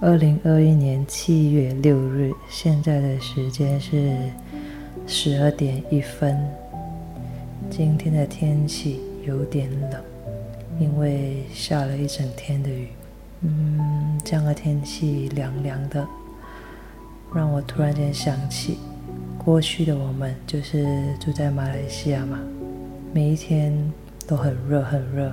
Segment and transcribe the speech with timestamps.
[0.00, 4.16] 二零二一年七月六日，现在的时间是
[5.08, 6.38] 十二点一分。
[7.68, 10.00] 今天的天气有点冷，
[10.78, 12.86] 因为下了一整天的雨。
[13.40, 16.06] 嗯，这样的天气凉凉的，
[17.34, 18.78] 让我突然间想起
[19.36, 20.86] 过去的我们，就是
[21.18, 22.38] 住在马来西亚嘛，
[23.12, 23.76] 每一天
[24.28, 25.32] 都很热很热。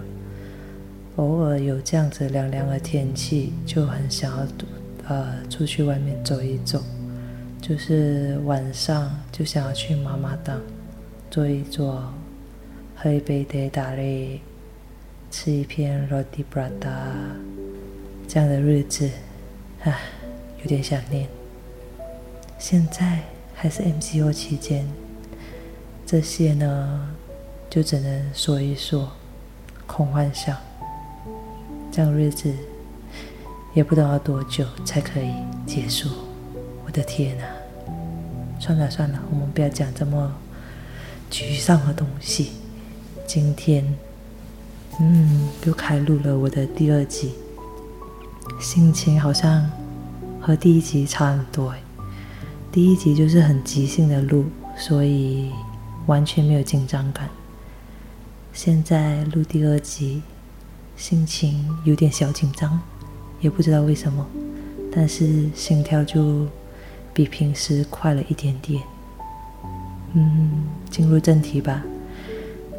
[1.18, 4.47] 偶尔有这样子凉凉的天气，就很想要
[5.07, 6.83] 呃出去外面走一走，
[7.61, 10.60] 就是晚上就想要去妈妈档
[11.32, 12.14] 坐一坐，
[12.97, 14.41] 喝一杯茶打嘞，
[15.32, 16.91] 吃一片 roti prata，
[18.27, 19.10] 这样的日子，
[19.83, 19.97] 唉，
[20.61, 21.29] 有点想念。
[22.60, 23.21] 现在
[23.54, 24.86] 还是 MCO 期间，
[26.05, 27.16] 这些呢
[27.69, 29.13] 就只能说一说
[29.88, 30.57] 空幻想。
[31.95, 32.53] 这样日子
[33.73, 35.31] 也不知道要多久才可以
[35.66, 36.09] 结束。
[36.85, 37.45] 我的天哪！
[38.59, 40.29] 算了算了，我们不要讲这么
[41.31, 42.52] 沮丧的东西。
[43.25, 43.95] 今天，
[44.99, 47.31] 嗯，又开录了我的第二集，
[48.59, 49.65] 心情好像
[50.41, 51.73] 和第一集差很多
[52.73, 54.43] 第一集就是很即兴的录，
[54.77, 55.49] 所以
[56.07, 57.30] 完全没有紧张感。
[58.52, 60.21] 现在录第二集。
[60.95, 62.79] 心情有点小紧张，
[63.41, 64.25] 也不知道为什么，
[64.91, 66.47] 但是心跳就
[67.13, 68.81] 比平时快了一点点。
[70.13, 71.83] 嗯，进入正题吧。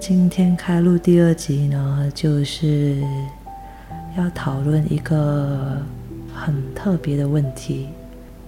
[0.00, 3.03] 今天开录第二集呢，就是
[4.17, 5.83] 要讨论一个
[6.34, 7.89] 很特别的问题。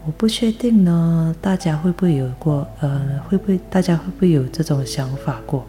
[0.07, 2.67] 我不确定呢，大家会不会有过？
[2.81, 5.67] 呃，会不会大家会不会有这种想法过？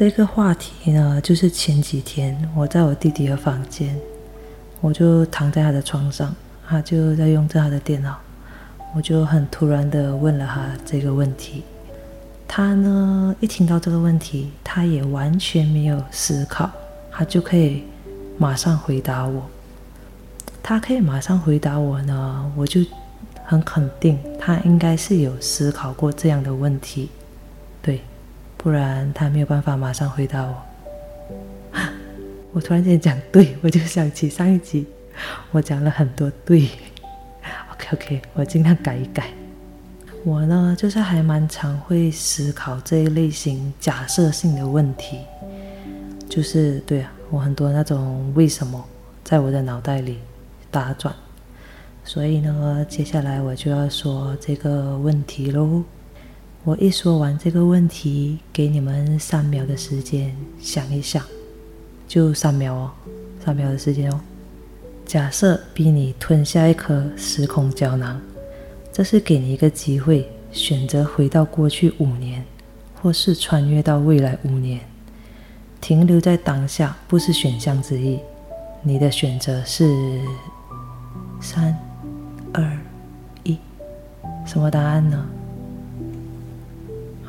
[0.00, 3.94] 这个话题呢，就是前几天我在我弟弟的房间，
[4.80, 6.34] 我就躺在他的床上，
[6.66, 8.16] 他就在用着他的电脑，
[8.96, 11.64] 我就很突然的问了他这个问题。
[12.48, 16.70] 他呢，一听到这个问题，他也完全没有思考，
[17.12, 17.84] 他就可以
[18.38, 19.42] 马上回答我。
[20.62, 22.80] 他可以马上回答我呢，我就
[23.44, 27.10] 很肯定他应该是有思考过这样的问题，
[28.62, 30.54] 不然他没有办法马上回答我。
[32.52, 34.86] 我突然间讲对，我就想起上一集
[35.50, 36.68] 我讲了很多对。
[37.72, 39.28] OK OK，我尽量改一改。
[40.24, 45.20] 我呢，就是还蛮常会思考这一类型假设性的问题，
[46.28, 48.84] 就是对啊，我很多那种为什么
[49.24, 50.18] 在我的脑袋里
[50.70, 51.14] 打转。
[52.04, 55.82] 所以呢，接下来我就要说这个问题喽。
[56.62, 61.24] 我一说完这个问题，给你们三秒的时间想一想，
[62.06, 62.90] 就三秒哦，
[63.42, 64.20] 三秒的时间哦。
[65.06, 68.20] 假设逼你吞下一颗时空胶囊，
[68.92, 72.44] 这是给你一个机会，选择回到过去五年，
[73.00, 74.80] 或是穿越到未来五年。
[75.80, 78.20] 停留在当下不是选项之一，
[78.82, 80.20] 你的选择是
[81.40, 81.74] 三、
[82.52, 82.78] 二、
[83.44, 83.56] 一，
[84.44, 85.26] 什么答案呢？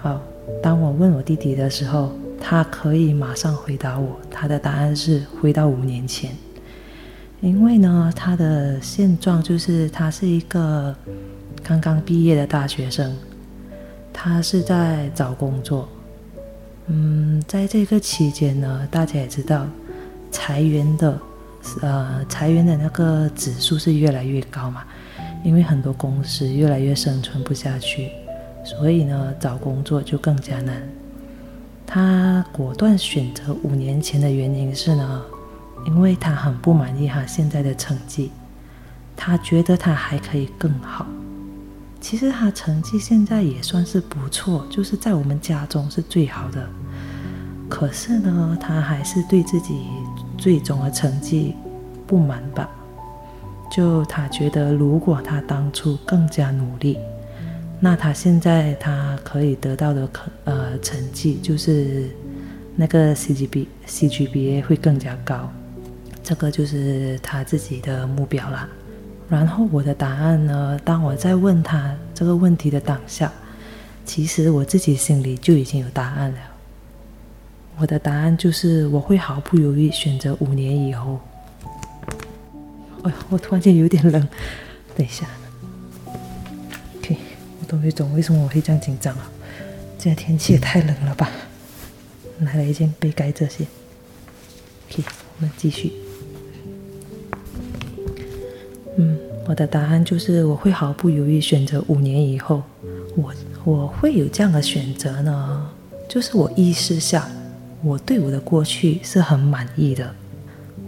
[0.01, 0.19] 好，
[0.63, 4.19] 当我问我弟弟的时候，他可以马上回答我。
[4.31, 6.35] 他的答案是回到五年前，
[7.39, 10.95] 因为呢，他的现状就是他是一个
[11.61, 13.15] 刚刚毕业的大学生，
[14.11, 15.87] 他是在找工作。
[16.87, 19.67] 嗯，在这个期间呢，大家也知道，
[20.31, 21.19] 裁员的
[21.83, 24.83] 呃裁员的那个指数是越来越高嘛，
[25.43, 28.09] 因为很多公司越来越生存不下去。
[28.63, 30.81] 所以呢，找工作就更加难。
[31.85, 35.21] 他果断选择五年前的原因是呢，
[35.85, 38.31] 因为他很不满意他现在的成绩，
[39.15, 41.05] 他觉得他还可以更好。
[41.99, 46.67] 其实他成绩现在也算是不错，就是在我们家中是最好的。
[47.67, 49.81] 可是呢，他还是对自己
[50.37, 51.55] 最终的成绩
[52.07, 52.69] 不满吧？
[53.71, 56.97] 就他觉得，如果他当初更加努力。
[57.83, 62.07] 那他现在他可以得到的可呃成绩就是
[62.75, 65.51] 那个 CGB CGBA 会更加高，
[66.23, 68.69] 这个就是他自己的目标啦。
[69.27, 73.31] 然后我的答案呢，当我在问他这个问题的当下，
[74.05, 76.37] 其实我自己心里就已经有答案了。
[77.79, 81.19] 我的答案就是我会毫不犹豫选择五年以后。
[83.01, 84.27] 哎呀，我突然间有点冷，
[84.95, 85.25] 等一下。
[87.71, 89.31] 终于懂为什么我会这样紧张了。
[89.97, 91.31] 这天气也太冷了吧！
[92.39, 93.65] 拿了一件被盖着先。
[94.89, 95.01] OK，
[95.37, 95.93] 我们继续。
[98.97, 102.61] 嗯，我的答案就是我会毫不犹豫选择五年以后。
[103.15, 103.33] 我
[103.63, 105.71] 我会有这样的选择呢，
[106.09, 107.29] 就是我意识下，
[107.81, 110.13] 我对我的过去是很满意的，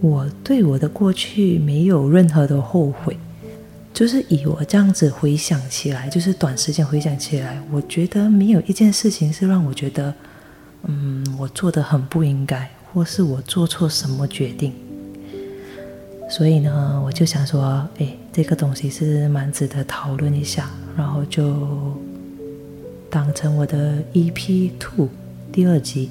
[0.01, 3.17] 我对我的过去没有任何的后悔。
[3.93, 10.13] 就是以我这样子回想起来，就是短时间回想起来，我觉得没有一件事情是让我觉得，
[10.83, 14.73] 嗯，我做的很不应该，或是我做错什么决定。
[16.27, 21.95] 所以呢，我就想说，哎，这个东西是蛮值得讨论一下，然后就
[23.11, 25.07] 当成我的 EP Two
[25.51, 26.09] 第二集。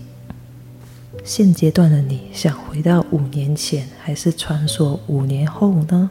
[1.25, 6.11] 现阶段的你想回到五年前，还是穿梭五年后呢？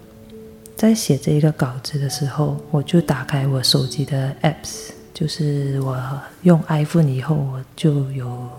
[0.82, 5.96] 在写这一个稿子的时候，我就打开我手机的 apps，就是我
[6.42, 8.50] 用 iPhone 以后，我就有。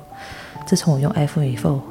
[0.64, 1.82] 自从我用 iPhone 以后，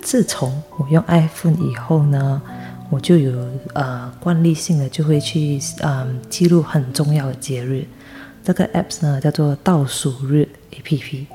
[0.00, 2.40] 自从我用 iPhone 以后呢，
[2.88, 3.32] 我就有
[3.72, 7.84] 呃惯例性的就会去嗯记录很重要的节日。
[8.44, 11.26] 这个 apps 呢叫做倒数日 APP，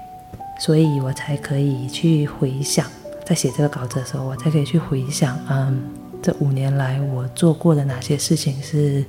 [0.61, 2.85] 所以我才可以去回想，
[3.25, 5.98] 在写这个稿子的时候，我才可以去回想嗯。
[6.21, 9.05] 这五年来，我做过的哪些事情是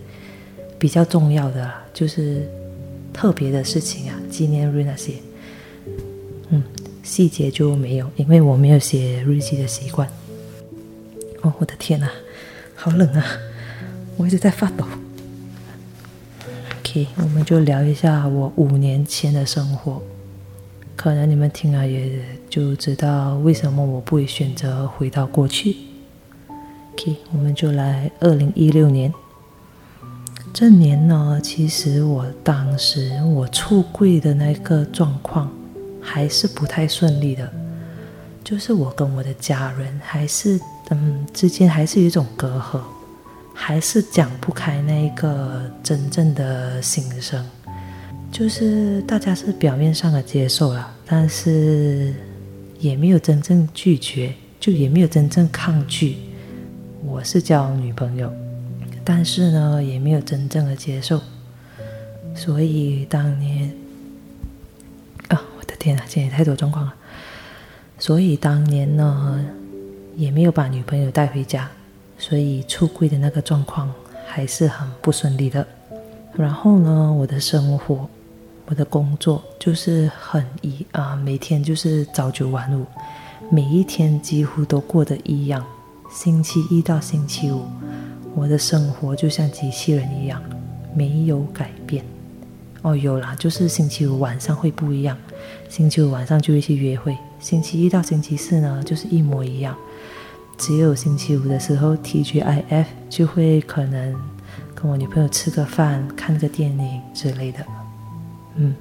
[0.79, 1.71] 比较重要的？
[1.93, 2.49] 就是
[3.12, 5.15] 特别的事情啊，纪念日那些。
[6.51, 6.62] 嗯，
[7.03, 10.09] 细节就没有，因为我没有写日记的习惯。
[11.43, 12.09] 哦，我的天哪，
[12.77, 13.25] 好冷啊！
[14.17, 14.85] 我一直在发抖。
[16.81, 20.01] OK，我们就聊一下我五年前的生活。
[20.95, 25.77] 可能你们听了也就知道为什么我不会选择回到过去。
[27.32, 29.12] 我们就来二零一六年。
[30.52, 35.50] 这年呢，其实我当时我出柜的那个状况
[36.00, 37.49] 还是不太顺利的，
[38.43, 40.58] 就是我跟我的家人还是
[40.91, 42.81] 嗯之间还是有一种隔阂，
[43.55, 47.47] 还是讲不开那一个真正的心声，
[48.32, 52.12] 就是大家是表面上的接受了，但是
[52.81, 56.17] 也没有真正拒绝，就也没有真正抗拒。
[57.02, 58.31] 我是交女朋友，
[59.02, 61.20] 但是呢，也没有真正的接受。
[62.35, 63.75] 所以当年，
[65.29, 66.94] 啊，我的天啊，今天太多状况了。
[67.99, 69.44] 所以当年呢，
[70.14, 71.70] 也没有把女朋友带回家，
[72.19, 73.93] 所以出柜的那个状况
[74.26, 75.67] 还是很不顺利的。
[76.35, 78.08] 然后呢，我的生活，
[78.67, 82.85] 我的工作就是很一啊，每天就是朝九晚五，
[83.50, 85.64] 每一天几乎都过得一样。
[86.12, 87.62] 星期一到星期五，
[88.35, 90.43] 我的生活就像机器人一样，
[90.95, 92.05] 没有改变。
[92.83, 95.17] 哦，有啦，就是星期五晚上会不一样，
[95.69, 97.17] 星期五晚上就会去约会。
[97.39, 99.77] 星期一到星期四呢，就是一模一样。
[100.59, 104.15] 只有星期五的时候，TGIF 就会可能
[104.75, 107.59] 跟我女朋友吃个饭、看个电影之类的。
[108.57, 108.75] 嗯，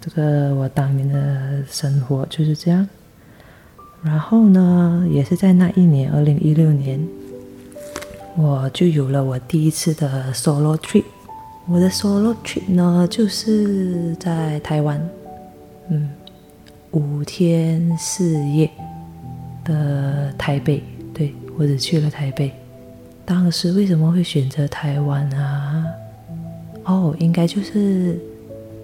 [0.00, 2.86] 这个我当年的生活就是这样。
[4.04, 7.00] 然后呢，也是在那一年，二零一六年，
[8.36, 11.04] 我就有了我第一次的 solo trip。
[11.66, 15.00] 我的 solo trip 呢，就是在台湾，
[15.88, 16.10] 嗯，
[16.90, 18.70] 五天四夜
[19.64, 20.84] 的台北。
[21.14, 22.52] 对我只去了台北。
[23.24, 25.86] 当时为什么会选择台湾啊？
[26.84, 28.20] 哦，应该就是，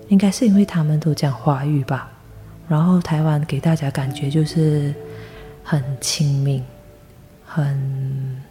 [0.08, 2.10] 应该是因为他们都讲华语吧。
[2.66, 4.94] 然后台湾给大家感觉就是。
[5.70, 6.60] 很亲民、
[7.44, 8.42] 很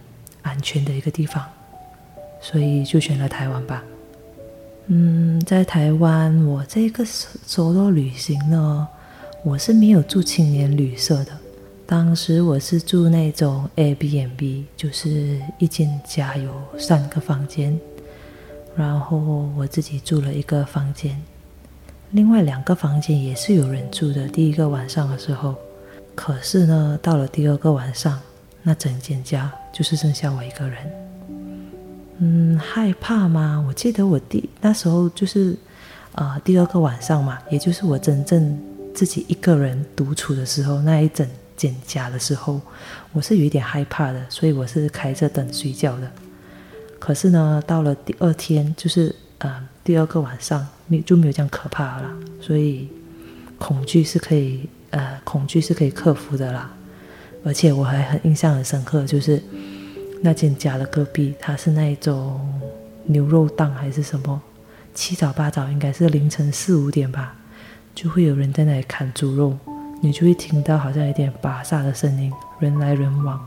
[0.42, 1.46] 安全的一个地方，
[2.40, 3.84] 所以就选了台湾吧。
[4.86, 7.04] 嗯，在台湾，我这个
[7.46, 8.88] 走路旅行呢，
[9.44, 11.38] 我是没有住青年旅社的。
[11.86, 17.78] 当时我是住那种 Airbnb，就是一间家有三个房间，
[18.78, 19.18] 然后
[19.58, 21.22] 我自己住了一个房间，
[22.12, 24.26] 另外两个房间也是有人住的。
[24.30, 25.54] 第一个晚上的时候。
[26.20, 28.20] 可是呢，到了第二个晚上，
[28.62, 30.78] 那整间家就是剩下我一个人。
[32.18, 33.64] 嗯，害怕吗？
[33.66, 35.56] 我记得我第那时候就是，
[36.12, 38.60] 呃，第二个晚上嘛，也就是我真正
[38.94, 42.60] 自己一个人独处的时候，那一整间家的时候，
[43.14, 46.12] 我是有一点害怕的，所以我是开着灯睡觉的。
[47.00, 52.12] 可是呢，到了第二天，就是呃第二个晚上，没就没有这样可怕了。
[52.42, 52.90] 所以
[53.58, 54.68] 恐惧是可以。
[54.91, 56.72] 呃，恐惧是可以克服的啦，
[57.43, 59.41] 而且我还很印象很深刻，就是
[60.22, 62.39] 那间家的隔壁，它是那一种
[63.05, 64.41] 牛肉档还是什么，
[64.93, 67.36] 七早八早，应该是凌晨四五点吧，
[67.93, 69.58] 就会有人在那里砍猪肉，
[70.01, 73.39] 你就会听到好像有点巴萨的声音，人来人往，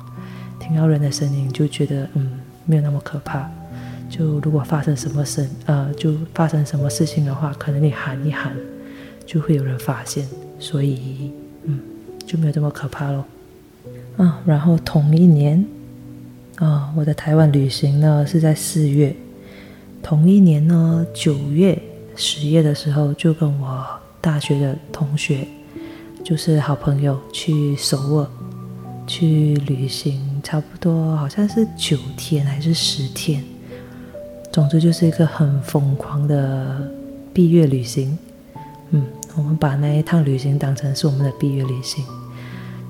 [0.59, 3.51] 听到人的声音就觉得嗯没有那么可怕，
[4.09, 8.55] 就如果发生什么事，呃，就发生什么事情的话，可能你喊一喊，
[9.27, 10.27] 就会有人发现，
[10.63, 11.33] 所以，
[11.65, 11.81] 嗯，
[12.25, 13.25] 就没有这么可怕咯。
[14.17, 15.65] 啊，然后同一年，
[16.57, 19.13] 啊，我的台湾旅行呢是在四月，
[20.05, 21.77] 同一年呢九月、
[22.15, 23.85] 十月的时候，就跟我
[24.21, 25.49] 大学的同学，
[26.23, 28.27] 就是好朋友去首尔。
[29.05, 33.43] 去旅行，差不多好像是九天还是十天，
[34.53, 36.89] 总之就是一个很疯狂的
[37.35, 38.17] 毕业旅行。
[38.91, 39.05] 嗯，
[39.37, 42.05] 我们把那一趟旅行当成是我们的毕业旅行，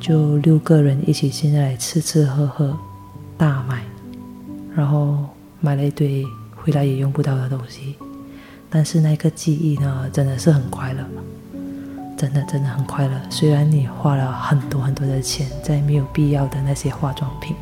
[0.00, 2.76] 就六个人一起现在来吃吃喝喝，
[3.36, 3.82] 大买，
[4.74, 5.18] 然后
[5.60, 7.96] 买了一堆回来也用不到的东西，
[8.68, 11.04] 但是那个记忆呢，真的是很快乐。
[12.14, 17.56] 真的真的很快乐，虽然你花了很多很多的钱在没有必要的那些化妆品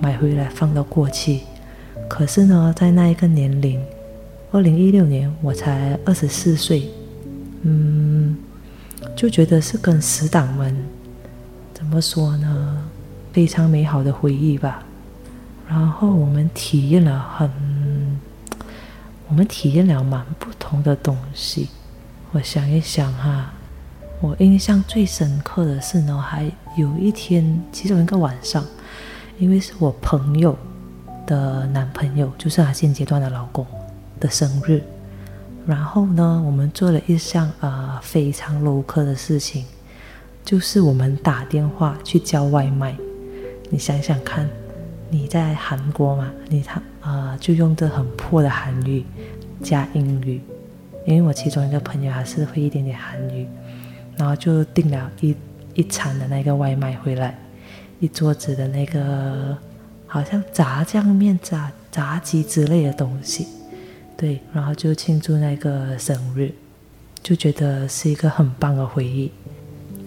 [0.00, 1.40] 买回来放到过期，
[2.08, 3.84] 可是呢，在那一个年龄，
[4.52, 6.88] 二零一六年我才二十四岁，
[7.62, 8.36] 嗯，
[9.16, 10.76] 就觉得是跟死党们
[11.74, 12.88] 怎么说呢，
[13.32, 14.84] 非常美好的回忆吧。
[15.68, 17.50] 然后我们体验了很，
[19.28, 21.68] 我们体验了蛮不同的东西。
[22.32, 23.52] 我想一想哈。
[24.20, 28.64] 我印象最深刻的是呢，还有一天，其中一个晚上，
[29.36, 30.56] 因为是我朋友
[31.26, 33.66] 的男朋友，就是他现阶段的老公
[34.20, 34.80] 的生日，
[35.66, 39.64] 然后呢，我们做了一项呃非常 low 的事情，
[40.44, 42.96] 就是我们打电话去叫外卖。
[43.70, 44.48] 你想想看，
[45.08, 49.04] 你在韩国嘛，你他呃就用的很破的韩语
[49.62, 50.40] 加英语，
[51.06, 53.46] 因为我其中一个朋友还是会一点点韩语。
[54.18, 55.34] 然后就订了一
[55.72, 57.36] 一餐的那个外卖回来，
[57.98, 59.56] 一桌子的那个
[60.06, 63.46] 好像炸酱面、炸炸鸡之类的东西，
[64.22, 66.52] 对，然后就庆祝那个生日，
[67.24, 69.32] 就觉得是一个很棒的回忆。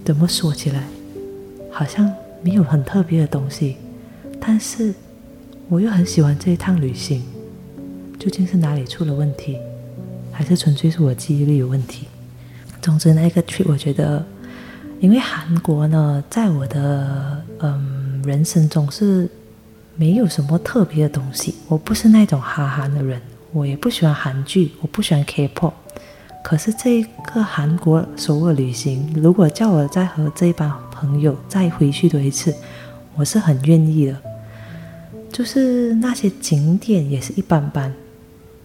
[0.06, 0.88] 怎么说起来，
[1.70, 2.10] 好像
[2.42, 3.76] 没有很特别的东西，
[4.40, 4.94] 但是
[5.68, 7.26] 我又很喜欢这一趟旅行。
[8.18, 9.58] 究竟是哪里出了问题，
[10.32, 12.08] 还是纯粹是我记忆力有问题？
[12.82, 14.26] 总之，那个 trip 我觉得，
[15.02, 19.30] 因为韩国呢，在我的嗯人生中是
[19.98, 21.56] 没有什么特别的东西。
[21.68, 23.22] 我不是那种哈韩的人，
[23.56, 25.72] 我也不喜欢韩剧，我不喜欢 K-pop。
[26.44, 32.54] 可是这个韩国首尔旅行，如果叫我再和这帮朋友再回去多一次，
[33.16, 34.18] 我是很愿意的。
[35.32, 37.94] 就是那些景点也是一般般。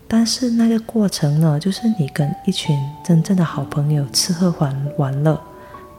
[0.09, 5.40] 但是那个过程呢，就是你跟一群真正的好朋友吃喝玩玩乐，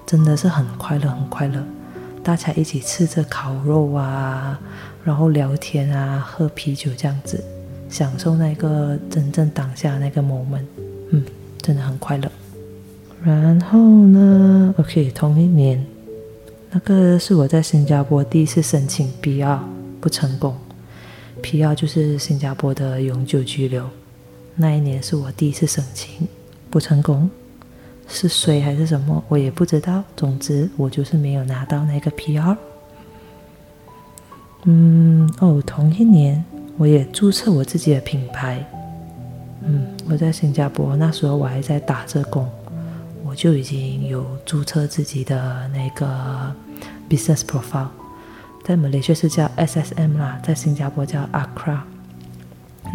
[0.06, 1.64] 真的是很快乐，很快乐。
[2.22, 4.60] 大家一起吃着烤肉啊，
[5.06, 7.42] 然后聊天啊，喝啤酒这样子，
[7.92, 10.66] 享受那个真正当下那个 moment，
[11.12, 11.24] 嗯，
[11.62, 12.32] 真的很快乐。
[13.24, 15.86] 然后呢，OK，同一年，
[16.72, 19.60] 那个是我在新加坡第一次申请 PR
[20.00, 20.58] 不成功
[21.44, 23.88] ，PR 就是新加坡的永久居留。
[24.56, 26.28] 那一年是我第一次申请，
[26.70, 27.30] 不成功，
[28.08, 30.04] 是谁还是什么，我也不知道。
[30.16, 32.56] 总之，我就是没有拿到那个 PR。
[34.64, 36.44] 嗯，哦，同一年
[36.82, 38.58] 我也注册我自己的品牌。
[39.64, 42.50] 嗯，我在新加坡那时候我还在打着工，
[43.24, 46.52] 我就已经有注册自己的那个
[47.08, 47.90] business profile，
[48.64, 51.82] 在马来西亚是叫 SSM 啦，在新加坡叫 Acra。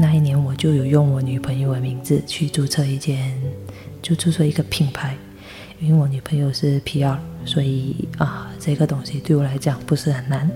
[0.00, 3.33] 那一年我就有用我女朋友的名字去注册一间，
[4.02, 5.16] 就注册一个品牌，
[5.78, 10.50] 因为我女朋友是 PR，所以啊，这个东西对我来讲不是很难。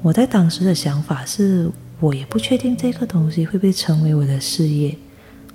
[0.00, 1.68] 我在当时的想法是，
[2.00, 4.96] 我也不确定这个东西会不会成为我的事业，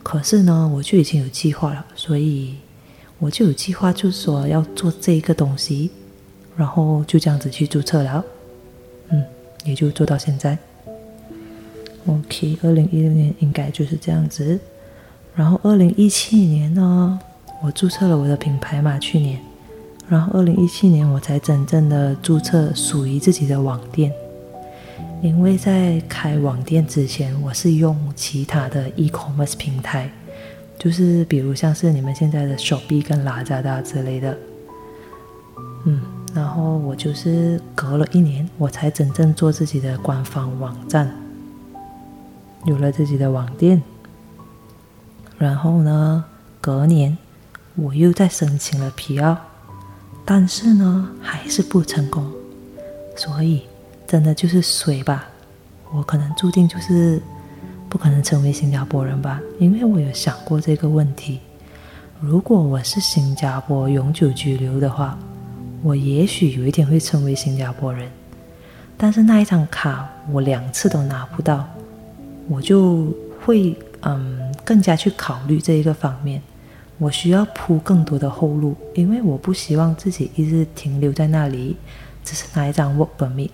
[0.01, 2.55] 可是呢，我就已经有计划了，所以
[3.19, 5.91] 我就有计划，就说要做这个东西，
[6.55, 8.23] 然后就这样子去注册了，
[9.09, 9.23] 嗯，
[9.65, 10.57] 也就做到现在。
[12.07, 14.57] OK，二零一六年应该就是这样子。
[15.35, 17.19] 然后二零一七年呢，
[17.61, 19.39] 我注册了我的品牌嘛，去年。
[20.07, 24.11] 然后二零一七年我才真正的注册属于自己的网店。
[25.21, 30.09] 因为在开网店之前，我是用其他的 e-commerce 平台，
[30.77, 34.37] 就是比如像是你们现在的手臂跟拉扎达之类的。
[35.85, 36.01] 嗯，
[36.33, 41.11] 然后我就是隔了一年，我才真正做自己的官方网站。
[42.65, 43.81] 有了自己的网店，
[45.37, 46.23] 然后呢，
[46.59, 47.17] 隔年
[47.75, 49.37] 我又再申请了皮奥，
[50.23, 52.29] 但是呢还是不成功，
[53.15, 53.63] 所以
[54.09, 55.27] 真的就是水吧，
[55.93, 57.21] 我可能注定就是
[57.87, 59.39] 不可能成为新加坡人吧？
[59.59, 61.39] 因为我有想过这个问题。
[62.19, 65.15] 如果我是新加坡永久居留的话，
[65.83, 68.09] 我也许有一天会成为新加坡人。
[68.97, 71.69] 但是那一张卡我两次都拿不到，
[72.47, 76.41] 我就会嗯更加去考虑这一个方面。
[76.97, 81.77] 我需要铺更多的后路，因为我不希望自己一直停留在那里，
[82.23, 83.51] 只是拿一张 work permit。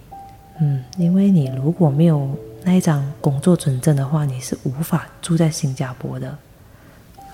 [0.60, 2.30] 嗯，因为你如果没有
[2.64, 6.38] 那一张工作准证的话，你是无法住在新加坡的。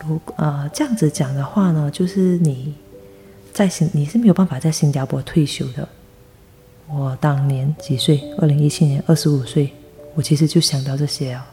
[0.06, 2.74] 如呃这样子讲的话呢，就是你
[3.54, 5.88] 在新你是没有办法在新加坡退休的。
[6.88, 8.22] 我当年几岁？
[8.40, 9.72] 二零一七年二十五岁，
[10.16, 11.48] 我其实就想到这些啊。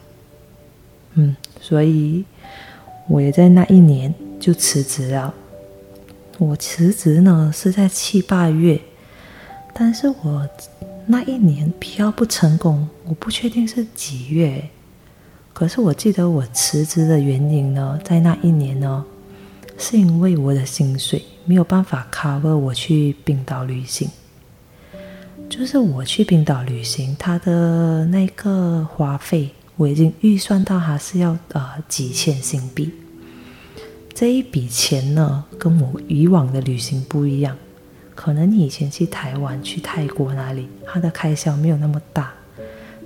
[1.13, 2.25] 嗯，所以
[3.07, 5.33] 我也在那一年就辞职了。
[6.39, 8.81] 我辞职呢是在七八月，
[9.73, 10.49] 但是我
[11.11, 14.69] 那一年比较不成功，我不确定是几月。
[15.53, 19.03] 可是我记得我辞职的原因呢，在那一年呢，
[19.75, 24.07] 是因为我的薪水没有办法 cover 我去冰岛旅行。
[25.49, 32.91] 就是我去冰岛旅行，他的那个花费我已经预算到，还是要呃几千新币。
[34.13, 37.57] 这一笔钱呢，跟我以往的旅行不一样。
[38.19, 42.33] 可能你以前去台湾、去泰国那里，它的开销没有那么大，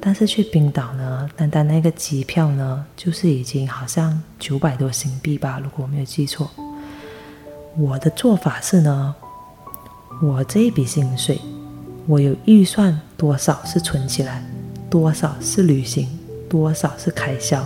[0.01, 6.49] 但是去冰岛呢，单单那个机票呢，就是已经好像九百多新币吧，如果我没有记错。
[7.77, 9.13] 我的做法是呢，
[10.19, 11.39] 我这一笔薪水。
[12.07, 14.43] 我有预算多少是存起来，
[14.89, 16.09] 多少是旅行，
[16.49, 17.63] 多少是开销。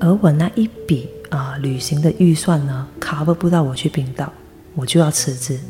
[0.00, 4.32] 而我那一笔啊旅行的预算呢，cover 不到我去冰岛，
[4.74, 5.60] 我就要辞职。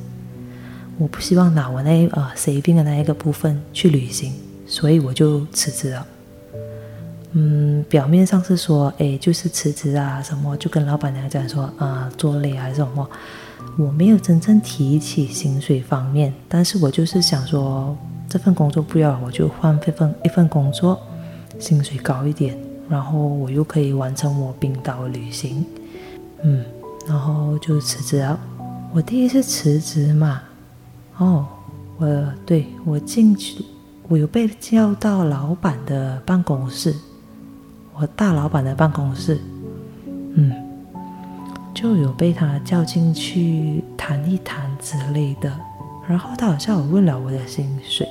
[0.98, 4.32] 我不希望拿我那呃生病的那一个部分去旅行，
[4.66, 6.06] 所以我就辞职了。
[7.32, 13.08] 嗯，表面上是说，哎，就是辞职啊什么，就跟老板娘讲说啊做累还是什么。
[13.76, 17.96] 我没有真正提起薪水方面，但是我就是想说，
[18.28, 21.00] 这份工作不要，我就换一份一份工作，
[21.60, 22.58] 薪水高一点，
[22.88, 25.64] 然后我又可以完成我冰岛旅行，
[26.42, 26.64] 嗯，
[27.06, 28.40] 然后就辞职了。
[28.92, 30.42] 我第一次辞职嘛，
[31.18, 31.46] 哦，
[31.98, 33.64] 我对我进去，
[34.08, 36.94] 我有被叫到老板的办公室，
[37.94, 39.38] 我大老板的办公室，
[40.34, 40.52] 嗯。
[41.74, 45.56] 就有被他叫进去谈一谈之类的，
[46.08, 48.04] 然后他好像有问了我的薪水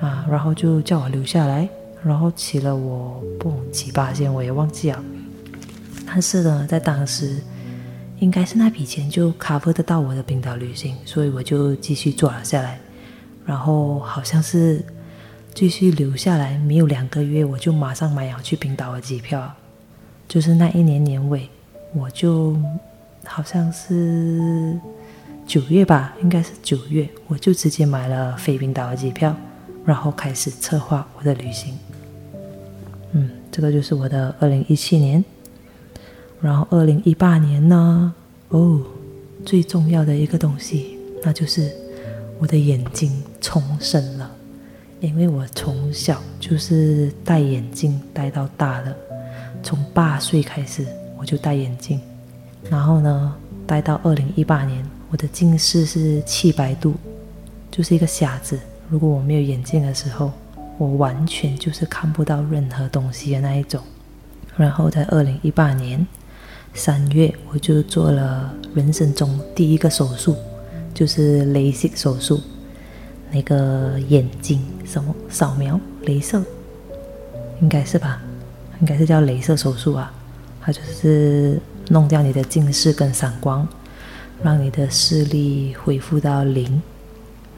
[0.00, 1.68] 啊，然后就叫我留下来，
[2.02, 5.00] 然后起了我不几八千，我也忘记了。
[6.04, 7.40] 但是呢，在当时
[8.20, 12.78] 应该是那笔钱就 cover 得到我的冰岛旅行，所以我就继续做了下来。
[13.46, 14.84] 然后好像是
[15.54, 19.54] 继续留下来，没有两个月我就马上买好去冰岛的机票，
[20.26, 21.48] 就是那一年年尾。
[21.94, 22.54] 我就
[23.24, 24.78] 好像是
[25.46, 29.34] 九月吧，应该是九月，我就直接买了飞冰岛的机票，
[29.86, 31.74] 然后开始策划我的旅行。
[33.12, 35.24] 嗯，这个就是我的二零一七年。
[36.40, 38.14] 然后二零一八年呢，
[38.48, 38.80] 哦，
[39.44, 41.70] 最重要的一个东西，那就是
[42.38, 44.30] 我的眼睛重生了，
[45.00, 48.96] 因为我从小就是戴眼镜戴到大的，
[49.62, 50.86] 从八岁开始。
[51.20, 52.00] 我就戴眼镜，
[52.70, 53.34] 然后呢，
[53.66, 56.94] 戴到二零一八年，我的近视是七百度，
[57.72, 58.56] 就是一个瞎子。
[58.88, 60.30] 如果我没有眼镜的时候，
[60.78, 63.82] 我完全就是看不到任何东西的那一种。
[64.56, 66.06] 然后在二零一八年
[66.74, 70.36] 三月，我就做了人生中第一个手术，
[70.94, 72.40] 就是镭射手术，
[73.32, 76.42] 那个眼睛什么扫描镭射，
[77.60, 78.22] 应该是吧？
[78.80, 80.12] 应该是叫镭射手术啊。
[80.60, 83.66] 它就是弄掉你的近视跟散光，
[84.42, 86.80] 让你的视力恢复到零。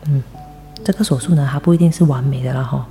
[0.07, 0.23] 嗯，
[0.83, 2.89] 这个手术呢，它不一定是完美的了哈。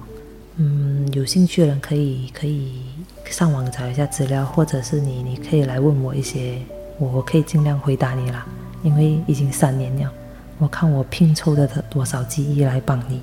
[0.61, 2.81] 嗯，有兴趣的人可以可以
[3.25, 6.57] 上网找一下资料，或者是你你可以来问我一些，
[6.97, 8.45] 我可以尽量回答你啦。
[8.83, 10.11] 因为已经三年了，
[10.57, 13.21] 我看我拼凑的多少记忆来帮你。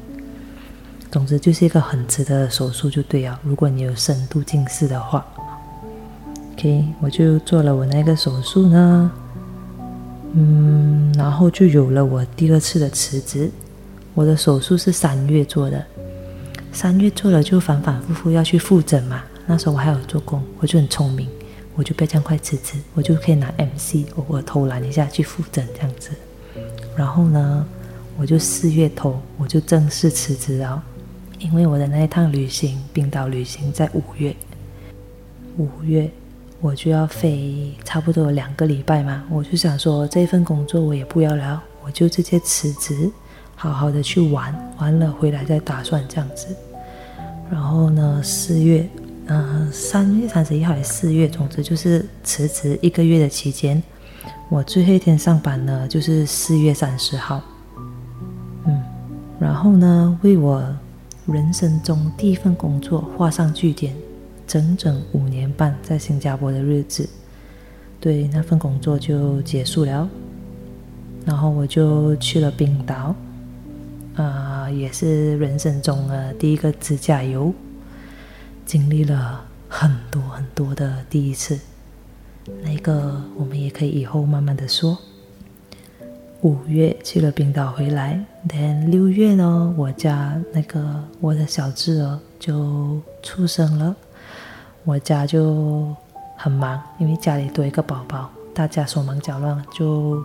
[1.11, 3.39] 总之就是一个很值得的手术就对了。
[3.43, 5.27] 如果你有深度近视的话。
[6.55, 9.13] OK，我就做了我那个手术呢，
[10.33, 13.51] 嗯，然后就有了我第二次的辞职。
[14.15, 15.85] 我的手术是三月做的，
[16.77, 19.23] 三月做了就反反复复要去复诊嘛。
[19.47, 21.27] 那时候我还有做工，我就很聪明，
[21.75, 26.11] 我就不要这样快辞职，我就可以拿 MC 偶尔偷懒一下去复诊这样子。
[26.95, 27.67] 然后呢，
[28.19, 30.83] 我就四月头我就正式辞职了，
[31.39, 34.37] 因为我的那一趟旅行，冰岛旅行在五月。
[35.57, 36.11] 五月
[36.61, 43.11] 我就要飞，差不多两个礼拜嘛，我就想说这份工作我也不要了，我就直接辞职，
[43.55, 46.55] 好好的去玩，完了回来再打算这样子。
[47.51, 48.89] 然后呢，四月，
[49.27, 53.83] 嗯，三月三十一号还是四月，总之就是辞职一个月的期间，
[54.49, 57.41] 我最后一天上班呢就是四月三十号。
[58.67, 58.83] 嗯，
[59.39, 60.63] 然后呢，为我
[61.27, 63.95] 人生中第一份工作画上句点。
[64.49, 67.09] 整整五年半在新加坡的日子，
[67.99, 70.09] 对那份工作就结束了。
[71.25, 73.13] 然后我就去了冰岛，
[74.15, 74.23] 啊，
[74.71, 77.53] 也是人生中的第一个指甲油，
[78.65, 81.59] 经历了很多很多的第一次。
[82.63, 84.99] 那个我们也可以以后慢慢的说。
[86.43, 93.97] 五月去了冰岛回来，then 六月呢，我家那个我的小侄儿就出生了。
[94.85, 95.93] 我家就
[96.37, 100.23] 很忙，因为家里多一个宝宝，大家手忙脚乱，就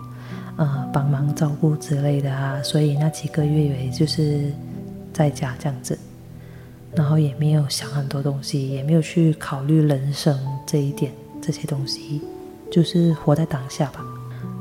[0.61, 4.53] 呃帮忙照顾之类的啊，所以那几个月也就是
[5.11, 5.97] 在家这样子，
[6.93, 12.21] 然后也没有想很多东西，也没有去考虑人生这一点这些东西，
[12.71, 14.05] 就是活在当下吧。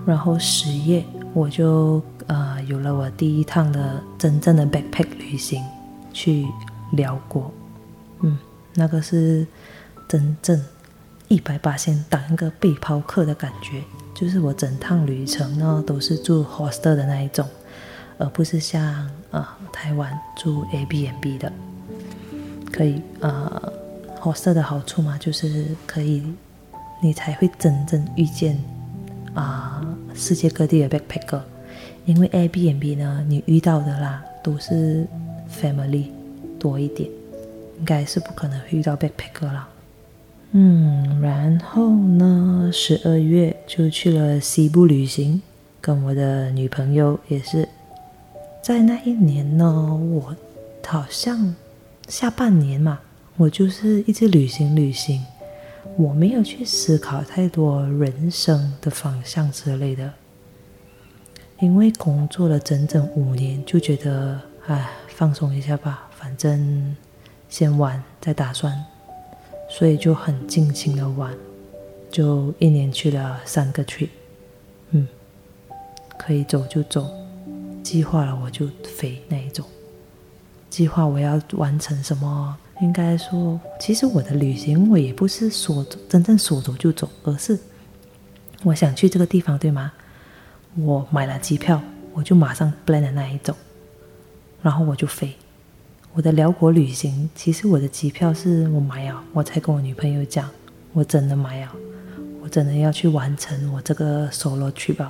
[0.06, 5.62] 然后十月我就呃有了我第一趟的真正的 backpack 旅行，
[6.14, 6.46] 去
[6.92, 7.52] 辽国，
[8.22, 8.38] 嗯，
[8.74, 9.46] 那个是。
[10.10, 10.60] 真正
[11.28, 13.80] 一百八先当一个背包客的感觉，
[14.20, 17.48] 就是我整趟旅程呢都是住 hostel 的那一种，
[18.18, 21.50] 而不是像呃台湾住 A B N B 的。
[22.70, 23.72] 可以呃
[24.20, 26.22] hostel 的好处嘛，就是可以
[27.02, 28.62] 你才会真正遇见
[29.32, 29.82] 啊
[30.14, 31.40] 世界各地的 backpacker，
[32.04, 35.06] 因为 A B N B 呢你遇到的啦都是
[35.50, 36.10] family
[36.58, 37.08] 多一点，
[37.78, 39.66] 应该是不可能遇到 backpacker 了。
[40.52, 42.70] 嗯，然后呢？
[42.72, 45.40] 十二月就去了西部旅行，
[45.80, 47.68] 跟我的女朋友也是。
[48.60, 50.36] 在那一年呢，我
[50.84, 51.54] 好像
[52.08, 52.98] 下半年嘛，
[53.36, 55.24] 我就是一直旅行旅行，
[55.96, 60.12] 我没有去思考太多人生的方向之类的。
[61.60, 66.96] 因为工作了整整五年，就觉得唉，放松一下吧，反正
[67.48, 68.84] 先玩再打算。
[69.70, 71.32] 所以就很尽情的玩，
[72.10, 74.10] 就一年去了三个去
[74.90, 75.06] 嗯，
[76.18, 77.08] 可以走就走，
[77.82, 79.64] 计划了我就飞那一种。
[80.68, 82.56] 计划我要完成什么？
[82.80, 87.58] 应该说，其实我的旅行我也不是说真正说走就走，而是
[88.64, 89.92] 我想去这个地方，对吗？
[90.76, 91.80] 我买了机票，
[92.12, 93.54] 我就马上 plan 的那一种，
[94.62, 95.34] 然后我就飞。
[96.12, 100.50] 我的辽国旅行，其实我的机票是我买了，我才跟我女朋友讲，
[100.92, 101.72] 我真的买了，
[102.42, 105.06] 我真的要去完成我这个 solo trip。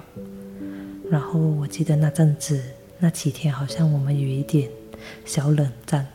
[1.10, 2.62] 然后我记得那阵子
[2.98, 4.68] 那几天，好像我们有一点
[5.24, 6.06] 小冷战，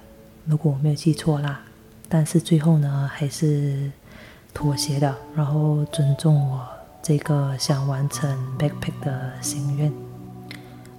[0.45, 1.61] 如果我没有记错啦。
[2.07, 3.91] 但是最后呢，还是
[4.53, 6.61] 妥协的，然后尊重我
[7.01, 9.91] 这个想完成 backpack 的心愿。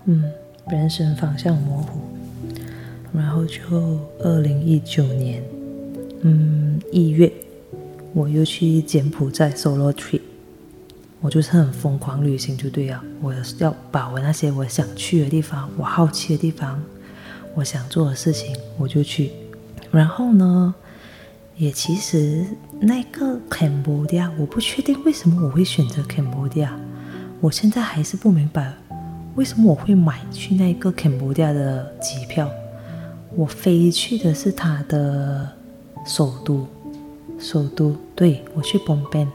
[0.07, 0.25] 嗯，
[0.69, 2.01] 人生方向模糊。
[3.17, 3.61] 然后就
[4.19, 5.43] 二零一九年，
[6.21, 7.33] 嗯，一月，
[8.13, 10.21] 我又去柬埔寨 solo trip，
[11.21, 13.03] 我就是很疯狂旅行，就对了。
[13.23, 16.83] 我要把我那些我想去的地方，我好奇的地方，
[17.55, 19.31] 我想做的事情，我就去。
[19.91, 20.75] 然后呢，
[21.57, 22.45] 也其实
[22.79, 26.69] 那个 Cambodia，我不确定为什么我会选择 Cambodia，
[27.41, 28.75] 我现在还是不明白
[29.37, 32.51] 为什么我会买去那个 Cambodia 的机票。
[33.37, 35.47] 我飞去的是他的
[36.07, 36.67] 首都，
[37.39, 39.29] 首都对我去 b o m b a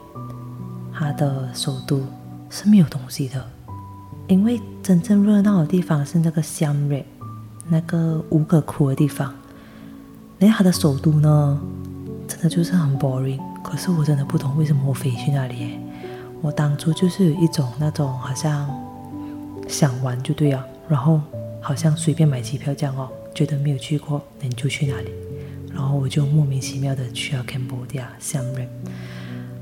[0.92, 2.02] 他的首都
[2.50, 3.46] 是没有东西的，
[4.26, 7.06] 因为真正热闹的地方是那个香瑞，
[7.68, 9.32] 那个五个窟的地方。
[10.36, 11.60] 那他的首都呢，
[12.26, 13.40] 真的就是很 boring。
[13.62, 15.78] 可是我真的不懂为什么我飞去那里。
[16.40, 18.68] 我当初就是有一种那种好像
[19.68, 21.20] 想玩就对了，然后
[21.60, 23.08] 好像随便买机票这样哦。
[23.34, 25.10] 觉得没有去过，那你就去哪里？
[25.72, 28.68] 然后我就莫名其妙的去了 Cambodia s a m r e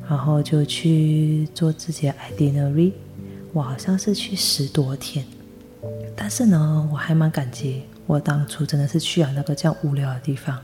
[0.09, 2.93] 然后就去做自己的 itinerary。
[3.53, 5.25] 我好像是去十多天，
[6.17, 10.59] 但是呢，我还蛮感激我当初真的是去了那个叫无聊的地方，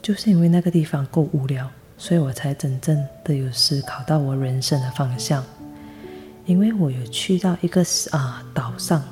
[0.00, 5.44] 就是因为那个地方够无聊，所以我才真正的有思考到我人生的方向。
[6.46, 9.02] 因为我有去到一个啊岛上，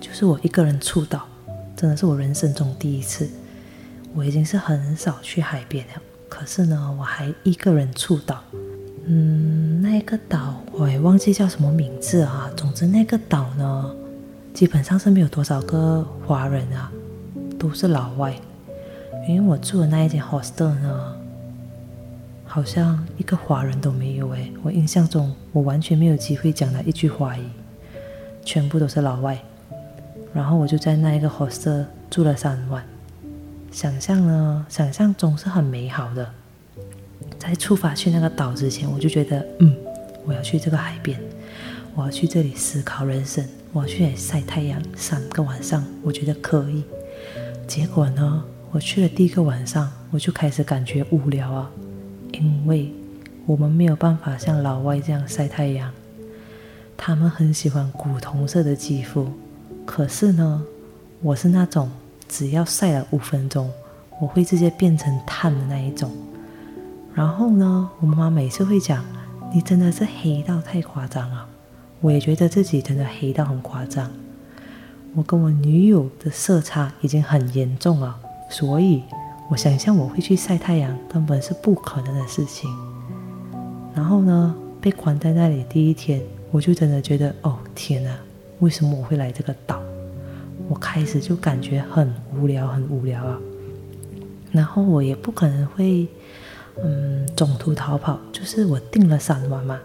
[0.00, 1.26] 就是我一个人出岛。
[1.80, 3.26] 真的是我人生中第一次，
[4.14, 6.02] 我已经是很少去海边了。
[6.28, 8.44] 可是呢，我还一个人出岛。
[9.06, 12.50] 嗯，那个岛我也忘记叫什么名字啊。
[12.54, 13.96] 总之，那个岛呢，
[14.52, 16.92] 基本上是没有多少个华人啊，
[17.58, 18.36] 都是老外。
[19.26, 21.16] 因为我住的那一间 hostel 呢，
[22.44, 24.52] 好像一个华人都没有诶。
[24.62, 27.44] 我印象中，我完全没有机会讲了一句华语，
[28.44, 29.42] 全部都是老外。
[30.32, 32.84] 然后我就在那一个 hostel 住了三晚。
[33.70, 36.28] 想象呢，想象总是很美好的。
[37.38, 39.74] 在出发去那个岛之前，我就觉得，嗯，
[40.24, 41.18] 我要去这个海边，
[41.94, 46.82] 我要去这里思考人生，我要去晒太阳三个晚上，我觉得可以。
[47.66, 51.70] 结果呢，我去了第一个晚上，我就开始感觉无聊啊，
[52.32, 52.92] 因为
[53.46, 55.92] 我们没有办法像老外这样晒太阳，
[56.96, 59.30] 他们很喜欢古铜色的肌肤，
[59.90, 60.62] 可是呢，
[61.20, 61.90] 我是那种。
[62.28, 63.68] 只要晒了五分钟，
[64.20, 66.08] 我会直接变成碳的那一种。
[67.12, 69.04] 然后呢，我妈妈每次会讲
[69.52, 71.44] ：“你真的是黑到太夸张了。”
[72.00, 74.08] 我也觉得自己真的黑到很夸张。
[75.16, 78.16] 我跟我女友的色差已经很严重了，
[78.48, 79.02] 所以
[79.50, 82.70] 我想象我会去晒太阳根本是不可能的事情。
[83.92, 86.22] 然后呢，被关在那里第一天，
[86.52, 88.16] 我就真的觉得：“哦天哪，
[88.60, 89.80] 为什么我会来这个岛？”
[90.68, 93.36] 我开始就感觉很无聊，很无聊啊。
[94.52, 96.06] 然后我也不可能会，
[96.82, 98.18] 嗯，中途逃跑。
[98.30, 99.80] 就是我订了三晚嘛，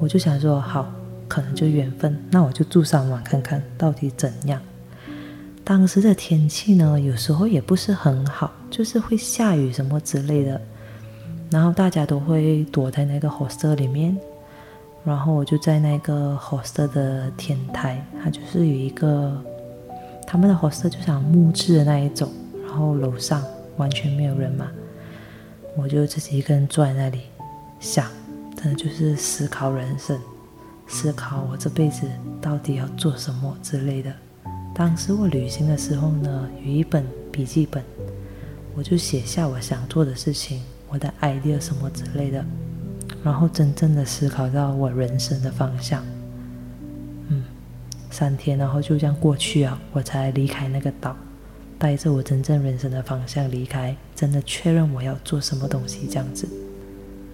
[0.00, 0.92] 我就想说，好，
[1.28, 4.60] 可能就缘分，那我就住三晚看看到底怎样。
[5.62, 10.60] 当时的天气呢，有时候也不是很好，就是会下雨什么之类的。
[11.50, 14.16] 然后大家都会躲在那个 hostel 里面，
[15.04, 19.42] 然后我就在那个 host 的天台，它就是有一个。
[20.30, 22.30] 他们的火色就像木质的那一种，
[22.62, 23.42] 然后楼上
[23.78, 24.70] 完全没有人嘛，
[25.74, 27.22] 我就自己一个人坐在那里
[27.80, 28.06] 想，
[28.54, 30.20] 真的就是思考人生，
[30.86, 32.06] 思考我这辈子
[32.42, 34.12] 到底要做什么之类的。
[34.74, 37.82] 当时我旅行的时候呢，有一本笔记本，
[38.74, 42.44] 我就写下我想做的事情，我的 idea 什么之类的，
[43.24, 46.04] 然后真正的思考到我人生的方向。
[47.28, 47.44] 嗯
[48.10, 51.14] 三天，然后就这样过去啊，我才离开那个岛，
[51.78, 56.48] 带着我真正人生的方向离开，真的确认我要做什么东西这样子。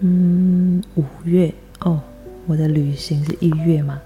[0.00, 2.00] 嗯，五月哦，
[2.46, 4.00] 我的旅行是一月嘛，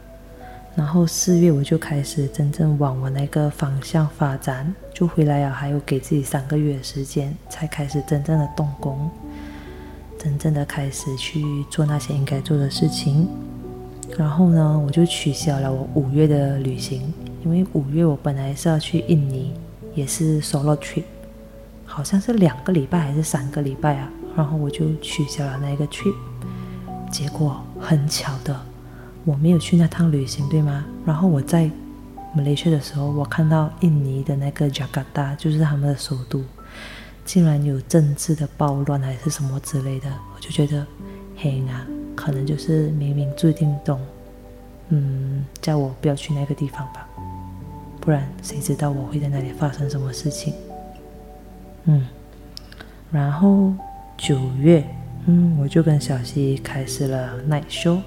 [0.77, 9.11] 然后四月我就开始真正往我那个方向发展，就回来啊，还有给自己三个月的时间，才开始真正的动工，
[10.19, 13.29] 真正的开始去做那些应该做的事情。
[14.17, 17.13] 然后呢，我就取消了我五月的旅行，
[17.45, 19.55] 因为五月我本来是要去印尼，
[19.95, 21.05] 也是 solo trip，
[21.85, 24.11] 好像是两个礼拜还是三个礼拜啊。
[24.37, 26.15] 然后我就取消了那个 trip，
[27.11, 28.59] 结果很巧的，
[29.25, 30.85] 我没有去那趟旅行，对吗？
[31.05, 31.71] 然后我在
[32.35, 36.43] 马来西亚的时候，我看到印尼的那个雅加达，就是他们的首都，
[37.29, 40.87] 竟然有政治的暴乱还是什么之类的，我就觉得
[41.37, 41.87] 嘿啊。
[42.17, 44.01] 可能就是冥冥注定懂，
[44.89, 47.07] 嗯，叫我不要去那个地方吧，
[48.01, 50.55] 不然谁知道我会在那里发生什么事情？
[51.85, 52.07] 嗯，
[53.13, 53.73] 然后
[54.17, 54.83] 九月，
[55.27, 58.01] 嗯，我就跟小溪开始了 night show，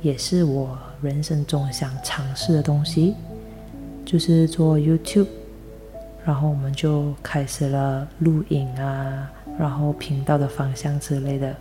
[0.00, 3.14] 也是我人生中想尝试的东西，
[4.04, 5.28] 就是做 YouTube，
[6.24, 11.54] 然后我们就开始了录影啊，然后频道的方向之类的。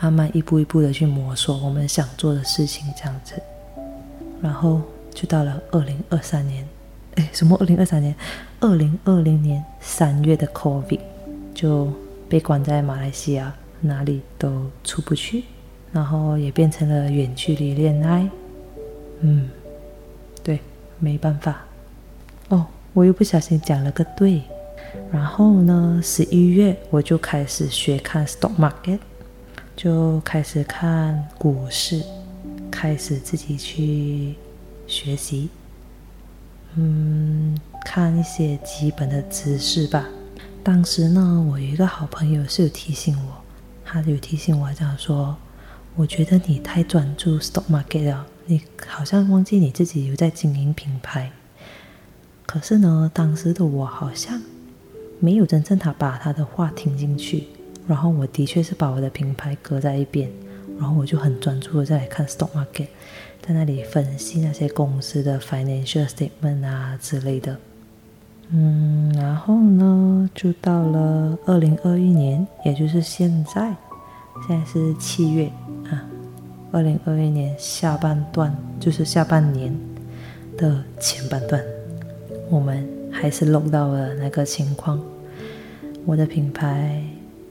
[0.00, 3.40] 慢慢一步一步的去摸索我们想做的事情，这样子，
[4.42, 4.82] 然后
[5.14, 6.66] 就到了二零二三年，
[7.14, 8.14] 哎， 什么二零二三年？
[8.60, 11.00] 二零二零年三月的 COVID
[11.54, 11.90] 就
[12.28, 15.44] 被关在马来西亚，哪里都出不去，
[15.92, 18.28] 然后也变成了远距离恋爱。
[19.20, 19.48] 嗯，
[20.42, 20.58] 对，
[20.98, 21.64] 没办法。
[22.94, 24.40] 我又不小心讲了个对。
[25.12, 28.98] 然后呢，十一月我就开始学看 stock market。
[29.76, 32.00] 就开始看股市，
[32.70, 34.36] 开始自己去
[34.86, 35.48] 学习，
[36.76, 40.06] 嗯，看一些基本的知识吧。
[40.62, 43.42] 当时呢，我有一个好朋友是有提醒我，
[43.84, 45.36] 他有提醒我这样说
[45.96, 51.32] ：“我觉得你太专注 stock market 了，你好像忘记你自己有在经营品牌。”
[52.54, 54.40] 可是呢，当时的我好像
[55.18, 57.48] 没有真正他把他的话听进去。
[57.88, 60.30] 然后我的确是把我的品牌搁在一边，
[60.78, 62.86] 然后我就很专注的在看 stock market，
[63.44, 67.56] 在那里分析那些公司的 financial statement 啊之类的。
[68.50, 73.74] 嗯，然后呢，就到了二零二一年，也就是现在，
[74.46, 75.50] 现在是七月
[75.90, 76.06] 啊，
[76.70, 79.76] 二零二一年下半段，就是下半年
[80.56, 81.60] 的前半段，
[82.54, 85.02] 我们还是漏到了那个情况，
[86.04, 87.02] 我的品牌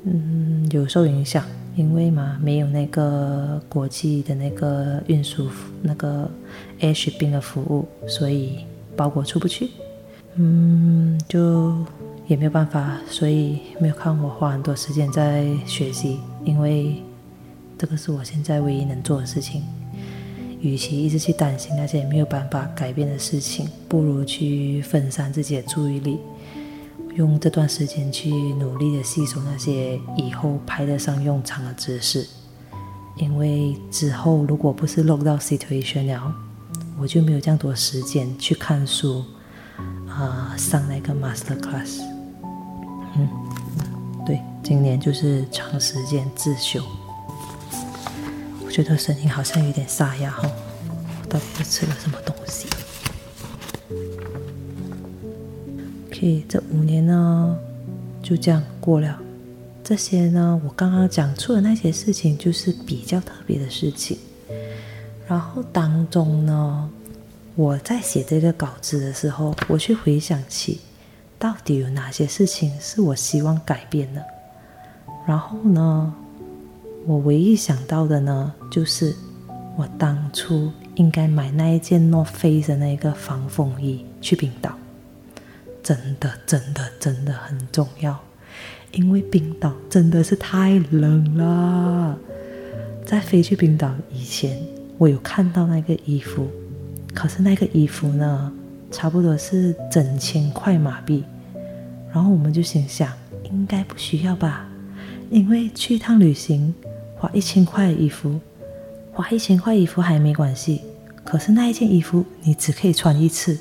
[0.05, 1.43] 嗯有受影响，
[1.75, 5.49] 因为嘛没有那个国际的那个运输
[5.81, 6.31] 那个
[6.79, 8.59] air shipping 的服务，所以
[8.95, 9.71] 包裹出不去。
[10.35, 11.75] 嗯，就
[12.27, 17.03] 也没有办法，所以没有看我花很多时间在学习，因为
[17.77, 19.63] 这个是我现在唯一能做的事情。
[20.63, 26.17] 与其一直去担心那些没有办法改变的事情，不如去分散自己的注意力，
[27.15, 32.25] 用这段时间去努力的吸收那些以后派得上用场的知识。
[33.17, 36.33] 因为之后如果不是落到 situation 了，
[36.97, 39.23] 我就没有这样多时间去看书。
[40.07, 41.99] 啊，上那个 master class，
[43.17, 43.27] 嗯，
[44.23, 46.79] 对，今年就是长时间自修。
[48.73, 50.49] 觉得声音好像有点沙哑哈，
[51.29, 52.67] 到底是吃了什么东西
[56.07, 57.55] ？OK，这五年呢
[58.23, 59.21] 就这样过了。
[59.83, 64.17] 这些呢，我刚刚讲出的那些事情，就是比较特别的事情。
[65.27, 66.89] 然后当中呢。
[67.55, 70.81] 我在写这个稿子的时候，我去回想起，
[71.37, 74.23] 到底有哪些事情是我希望改变的。
[75.27, 76.11] 然后呢，
[77.05, 79.13] 我唯一想到的呢，就是
[79.75, 84.73] 我当初应该买那一件诺菲的那个防风衣去冰岛。
[85.83, 88.17] 真的，真的，真的很重要，
[88.93, 92.17] 因为冰岛真的是太冷了。
[93.05, 94.57] 在飞去冰岛以前，
[94.97, 96.47] 我有看到那个衣服。
[97.13, 98.51] 可是那个衣服呢，
[98.89, 101.25] 差不多是整千块马币，
[102.13, 103.11] 然后我们就心想，
[103.43, 104.69] 应该不需要吧，
[105.29, 106.73] 因为去一趟旅行
[107.23, 108.37] 花一千块衣服，
[109.13, 110.81] 花一千块衣服还没关系。
[111.23, 113.57] 可是那一件衣服你只可以穿一次，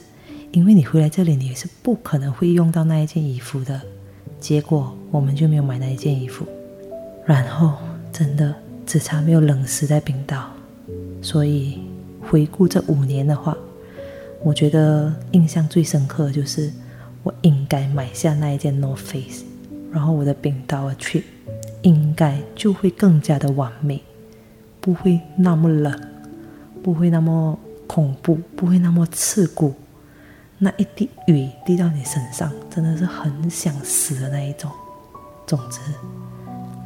[0.50, 3.80] 因为你回来这里你是不可能会用到那一件衣服的。
[4.40, 6.44] 结果我们就没有买那一件衣服，
[7.24, 7.74] 然后
[8.12, 8.52] 真的
[8.84, 10.50] 只差没有冷死在冰岛，
[11.22, 11.78] 所以。
[12.24, 13.56] 回顾这五年的话，
[14.44, 16.72] 我觉得印象最深刻的就是
[17.24, 19.42] 我应该买下那一件 North Face，
[19.90, 21.24] 然后我的冰岛 trip
[21.82, 24.02] 应该就会更加的完美，
[24.80, 26.00] 不会那么冷，
[26.82, 29.74] 不会那么恐怖，不会那么刺骨。
[30.58, 34.70] 那一滴雨滴到你身上，真的是很想死的那一种。
[35.46, 35.80] 总之，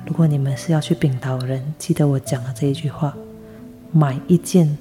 [0.07, 3.15] 如果你们是要去冰岛人，记得我讲的这一句话：
[3.93, 4.77] 买一件。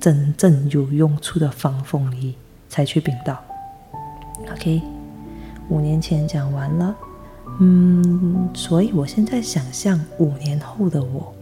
[0.00, 2.32] 真正有用处的防风衣
[2.68, 3.36] 才去冰岛。
[4.48, 4.80] OK，
[5.68, 6.94] 五年前讲完了，
[7.60, 11.34] 嗯，所以我现在想象五年后的我，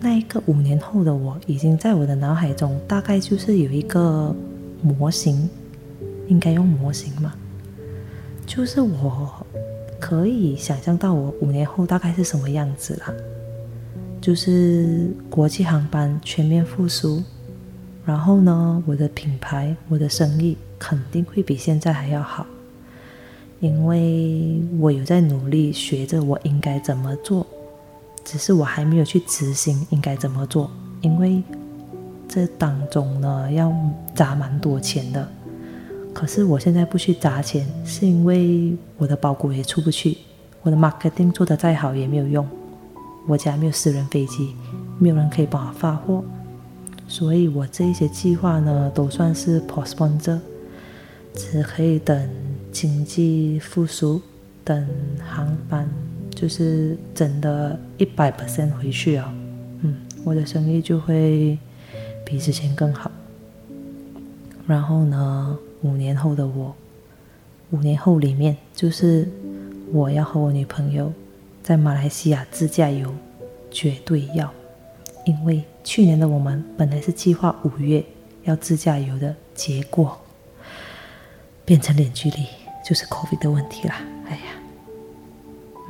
[0.00, 4.34] 那一个五年后的我已经在我的脑海中大概就是有一个
[4.82, 5.48] 模型，
[6.26, 7.34] 应该用模型嘛，
[8.44, 9.46] 就是我
[10.00, 13.14] 可以想象到我五年后大概是什么样子了，
[14.20, 17.22] 就是国际航班全面复苏。
[18.04, 22.44] 然后呢，我的品牌，我的生意肯定会比现在还要好，
[23.64, 27.46] 因为我有在努力学着我应该怎么做，
[28.22, 31.42] 只是我还没有去执行应该怎么做，因为
[32.28, 33.74] 这当中呢要
[34.14, 35.26] 砸蛮多钱的。
[36.12, 40.18] 可是我现在不去砸钱，是因为我的包裹也出不去，
[40.62, 42.46] 我的 marketing 做的再好也没有用，
[43.26, 44.54] 我家没有私人飞机，
[44.98, 46.22] 没有人可以帮我发货。
[47.08, 50.38] 所以我这一些计划呢，都算是 postpone 着，
[51.34, 52.28] 只可以等
[52.74, 54.20] 经济复苏，
[54.64, 54.84] 等
[55.24, 55.88] 航班
[56.34, 59.32] 就是真的一百 percent 回去啊，
[59.82, 61.56] 嗯，我的生意就会
[62.26, 63.08] 比之前更好。
[64.66, 66.74] 然后呢，五年后的我，
[67.70, 69.28] 五年后里面就是
[69.92, 71.12] 我要和我女朋友
[71.62, 73.14] 在马来西亚自驾游，
[73.70, 74.52] 绝对要。
[75.24, 78.04] 因为去年的我们本来是计划五月
[78.42, 80.18] 要自驾游的，结果
[81.64, 82.44] 变成零距离，
[82.84, 83.96] 就是 COVID 的问题啦。
[84.28, 84.42] 哎呀，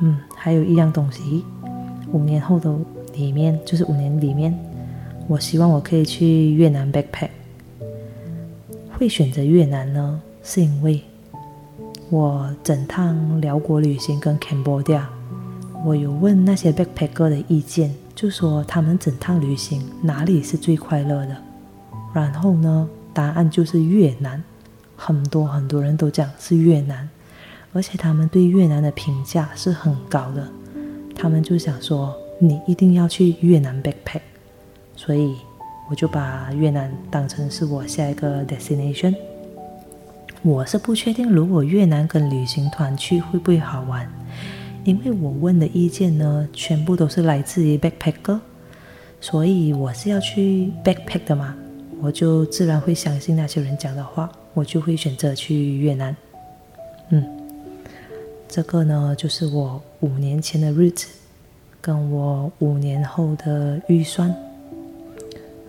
[0.01, 1.43] 嗯，还有一样东西，
[2.11, 2.73] 五年后的
[3.13, 4.57] 里面，就是五年里面，
[5.27, 7.29] 我希望我可以去越南 backpack。
[8.97, 11.01] 会选择越南呢，是因为
[12.09, 15.03] 我整趟辽国旅行跟 Cambodia，
[15.83, 17.93] 我有问那些 backpacker 的意见。
[18.15, 21.35] 就说他们整趟旅行哪里是最快乐的？
[22.13, 24.41] 然后呢，答案就是越南。
[24.95, 27.07] 很多很多人都讲是越南，
[27.73, 30.47] 而且他们对越南的评价是很高的。
[31.15, 34.21] 他们就想说，你一定要去越南 backpack，
[34.95, 35.35] 所以
[35.89, 39.15] 我就把越南当成是我下一个 destination。
[40.41, 44.07] 我是不确定，如果越南跟旅行团去会不会好玩，
[44.83, 48.39] 因为我问的意见呢，全部都是来自于 backpacker，
[49.19, 51.55] 所以我是要去 backpack 的嘛。
[52.01, 56.15] 我就自然会相信那些人讲的话，我就会选择去越南。
[57.09, 57.23] 嗯，
[58.47, 61.07] 这个呢就是我五年前的日子，
[61.79, 64.35] 跟我五年后的预算。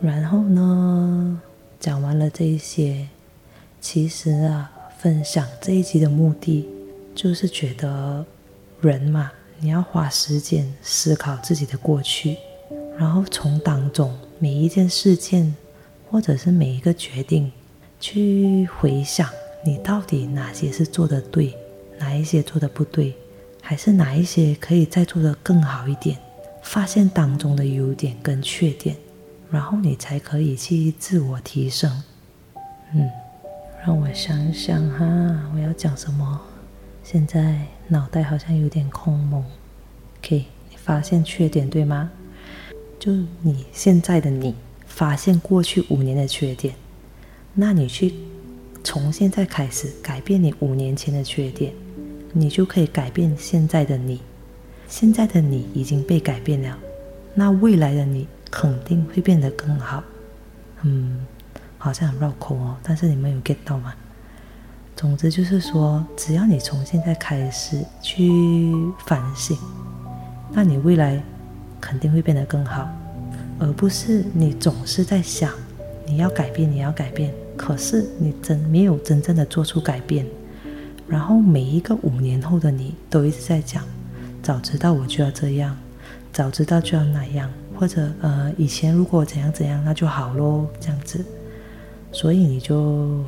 [0.01, 1.39] 然后呢，
[1.79, 3.07] 讲完了这一些，
[3.79, 6.67] 其实啊，分享这一集的目的
[7.15, 8.25] 就是觉得
[8.81, 9.31] 人嘛，
[9.61, 12.39] 你要花时间思考自己的过去，
[12.99, 15.55] 然后从当中每一件事件。
[16.09, 17.51] 或者是每一个决定，
[18.09, 19.29] 去回想
[19.65, 21.53] 你到底哪些是做的对，
[21.99, 23.13] 哪一些做的不对，
[23.61, 26.17] 还是哪一些可以再做的更好一点，
[26.63, 28.95] 发现当中的优点跟缺点，
[29.51, 32.01] 然后你才可以去自我提升。
[32.95, 33.11] 嗯，
[33.85, 36.41] 让我想想哈，我要讲什么？
[37.03, 39.45] 现在脑袋好像有点空蒙。
[40.21, 42.09] OK，你发现缺点对吗？
[43.01, 43.11] 就
[43.43, 44.55] 你现在的你。
[44.87, 46.75] 发现过去五年的缺点，
[47.59, 48.13] 那你去
[48.85, 51.73] 从现在开始改变你五年前的缺点，
[52.35, 54.21] 你就可以改变现在的你。
[54.87, 56.79] 现在的你已经被改变了，
[57.35, 60.05] 那未来的你肯定会变得更好。
[60.83, 61.27] 嗯，
[61.79, 63.95] 好像很绕口哦，但是你们有 get 到吗？
[64.95, 68.71] 总之就是说，只要你从现在开始去
[69.07, 69.57] 反省，
[70.53, 71.23] 那你未来
[71.81, 72.87] 肯定会变得更好。
[73.59, 75.51] 而不是你总是在想
[76.07, 80.27] 你要改变，你要改变，可是你真没有真正的做出改变。
[81.09, 83.85] 然后每一个五年后的你都一直在讲，
[84.43, 85.77] 早知道我就要这样，
[86.33, 91.25] 早知道就要那样，或者呃以前如果怎样怎样那就好咯，这样子。
[92.13, 93.23] 所以你就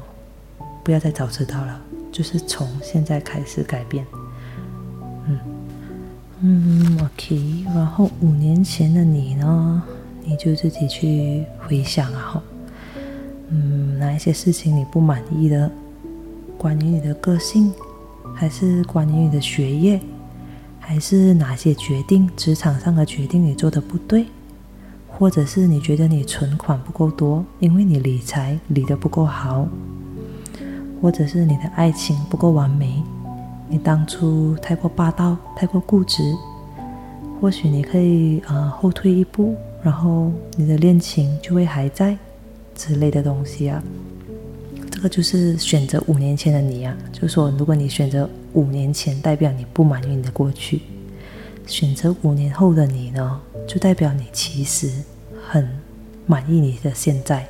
[0.83, 4.05] 不要再早知道了，就是从现在开始改变。
[5.27, 5.39] 嗯
[6.41, 7.65] 嗯，OK。
[7.67, 9.83] 然后五年前的你呢？
[10.25, 12.58] 你就自己去回想啊，嗯，
[13.99, 15.71] 哪一些事情你不满意的？
[16.57, 17.73] 关于你的个性，
[18.35, 20.01] 还是关于你的学业，
[20.81, 24.27] 还是哪些决定，职场上的决定你做的不对？
[25.07, 29.67] 或者是你觉得你存款不够多，因为你理财理得不够好？
[31.03, 33.03] 或者是你的爱情不够完美，
[33.69, 36.35] 你当初太过霸道，太过固执？
[37.41, 39.55] 或许你可以呃后退一步。
[39.81, 42.19] 然后你的恋情就会还在
[42.79, 43.83] 之类的东西啊，
[44.89, 46.97] 这个就是选择五年前的你啊。
[47.13, 50.79] 就是说，如果你选择五年前，代表你不满意你的过去；
[51.67, 54.89] 选择五年后的你呢，就代表你其实
[55.45, 55.69] 很
[56.27, 57.45] 满意你的现在，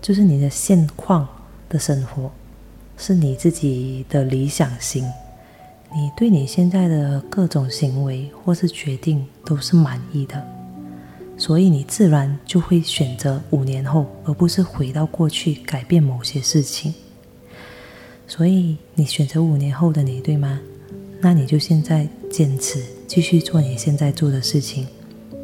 [0.00, 1.28] 就是你的现况
[1.68, 2.32] 的生活，
[2.96, 5.04] 是你自己的理想型。
[5.94, 10.55] 你对你现在的各种行为或是决定都是满意的。
[11.38, 16.94] 所以你自然就会选择五年后，而不是回到过去改变某些事情。
[18.26, 20.58] 所以你选择五年后的你，对吗？
[21.20, 24.86] 那你就现在坚持继续做你现在做的事情，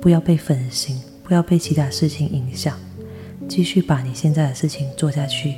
[0.01, 2.79] 不要被分心，不要被其他事情影响，
[3.49, 5.55] 继续把你现在的事情做下去。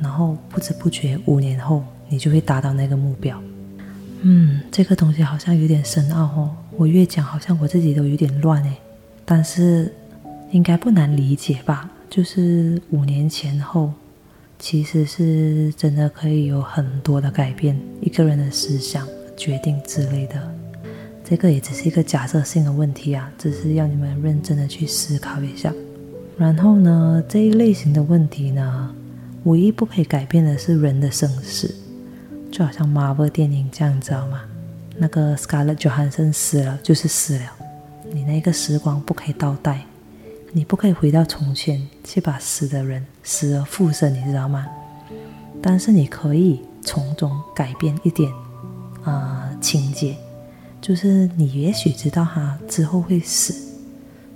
[0.00, 3.40] 然后不知不觉五年后，你就会达到那个目标。
[4.22, 6.56] 嗯，这个东西好像有点深奥哦。
[6.76, 8.72] 我越讲，好像我自己都有点乱诶。
[9.24, 9.92] 但是
[10.50, 11.90] 应该不难理解吧？
[12.10, 13.92] 就是五年前后，
[14.58, 19.06] 其实是真的可以有很多的改变，一个人的思想、
[19.36, 20.54] 决定之类的。
[21.24, 25.72] 这个也只是一个假设性的问题啊，只是要你们认真的去思考一下。
[26.36, 28.94] 然后呢，这一类型的问题呢，
[29.44, 31.74] 唯一不可以改变的是人的生死，
[32.50, 34.42] 就好像 Marvel 电影这样，知道吗？
[34.98, 37.52] 那个 Scarlett Johansson 死了就是死了。
[38.10, 39.84] 你那个时光不可以倒带，
[40.52, 44.66] 你不可以回到从前去把死的人死而复生，你知道吗？
[45.62, 48.32] 但是你可以从中改变一点
[49.04, 50.16] 啊情节，
[50.80, 53.54] 就是你也许知道他之后会死，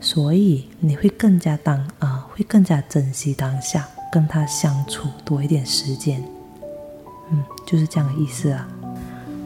[0.01, 6.23] 所以你会更加当啊会更加珍惜当下，跟他相处多一点时间。
[7.31, 8.69] 嗯，就是这样的意思啊。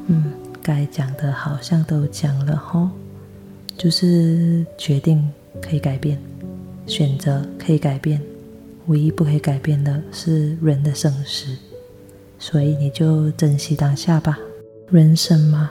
[0.08, 2.90] 嗯，该讲的好像都讲了吼。
[3.80, 5.26] 就是决定
[5.58, 6.20] 可以改变，
[6.86, 8.20] 选择可以改变，
[8.88, 11.56] 唯一不可以改变的是人的生死。
[12.38, 14.38] 所以你就珍惜当下吧。
[14.90, 15.70] 人生嘛，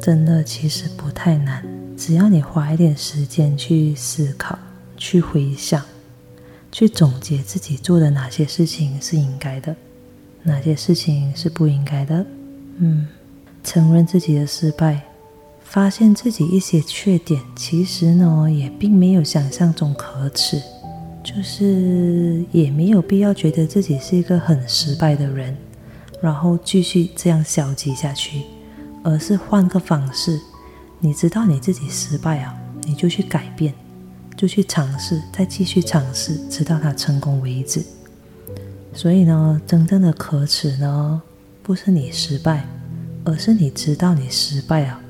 [0.00, 1.64] 真的其实不太难，
[1.96, 4.58] 只要你花一点时间去思考、
[4.96, 5.80] 去回想、
[6.72, 9.76] 去总结自己做的哪些事情是应该的，
[10.42, 12.26] 哪些事情是不应该的。
[12.78, 13.06] 嗯，
[13.62, 15.00] 承认自己的失败。
[15.64, 20.62] 发现自己一些缺点，其实呢也并没有想象中可耻，
[21.22, 25.56] 就是也没有必要觉得自己是一个很失败的人，
[26.20, 28.42] 然后继续这样消极下去，
[29.02, 30.40] 而是换个方式。
[31.00, 32.54] 你知道你自己失败啊，
[32.84, 33.74] 你就去改变，
[34.36, 37.84] 就去尝试，再继续尝试，直到他成功为止。
[38.92, 41.20] 所以呢，真正的可耻呢，
[41.64, 42.64] 不是你失败，
[43.24, 45.00] 而是你知道你失败了。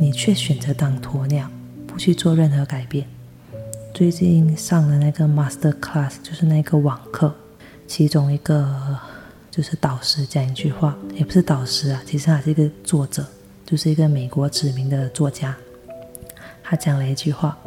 [0.00, 1.46] 你却选择当鸵鸟，
[1.86, 3.06] 不去做任何改变。
[3.92, 7.34] 最近上的那个 master class 就是那个网课，
[7.86, 8.98] 其中一个
[9.50, 13.26] 就是导师讲一句话，也不是导师啊，其实他是一个作者，
[13.66, 15.54] 就是一个美国知名的作家。
[16.62, 17.58] 他讲了一句话，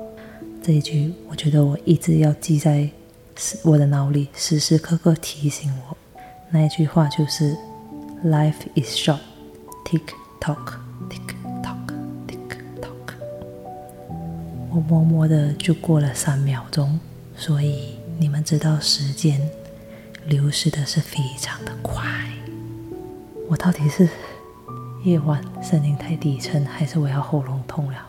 [0.63, 2.89] 这一句我觉得我一直要记在
[3.61, 5.95] 我的脑里，时时刻刻提醒我。
[6.49, 7.55] 那一句话就是
[8.25, 9.19] ：Life is short,
[9.85, 10.01] tick
[10.41, 10.79] tock,
[14.75, 16.99] 我默默的就过了三秒钟，
[17.37, 19.39] 所以你们知道时间
[20.25, 22.03] 流失的是非常的快。
[23.47, 24.09] 我到底是
[25.03, 27.99] 夜晚声音太低沉，还是我要喉咙痛了？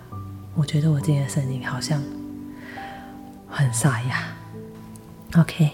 [0.55, 2.03] 我觉得我今天的声音好像
[3.47, 4.35] 很沙哑。
[5.37, 5.71] OK，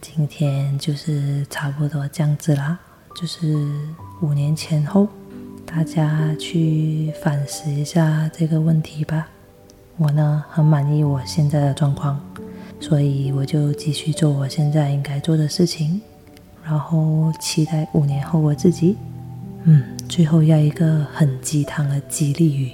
[0.00, 2.78] 今天就是差不多这样子啦，
[3.14, 3.46] 就是
[4.22, 5.06] 五年前后，
[5.66, 9.28] 大家去反思一下这个问题吧。
[9.96, 12.20] 我呢很满意我现在的状况，
[12.80, 16.00] 所以我就继续做我现在应该做的事情，
[16.64, 18.96] 然后期待五年后我自己。
[19.64, 22.72] 嗯，最后要一个很鸡汤的激励语：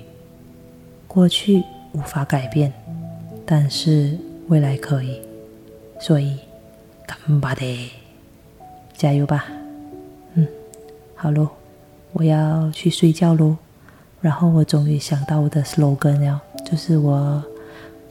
[1.06, 1.62] 过去
[1.92, 2.72] 无法改变，
[3.44, 4.16] 但是
[4.46, 5.20] 未来可以，
[6.00, 6.38] 所以
[7.06, 7.90] 干巴的，
[8.96, 9.44] 加油吧！
[10.32, 10.48] 嗯，
[11.14, 11.48] 好喽，
[12.14, 13.56] 我要去睡觉喽。
[14.20, 16.40] 然后我终于想到我的 slogan 了。
[16.70, 17.42] 就是我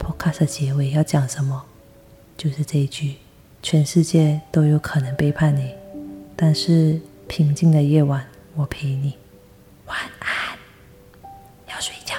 [0.00, 1.62] podcast 结尾要讲什么，
[2.36, 3.14] 就是这一句：
[3.62, 5.72] 全世界都有可能背叛你，
[6.34, 9.16] 但是平静的夜晚，我陪你。
[9.86, 10.58] 晚安，
[11.68, 12.16] 要睡觉。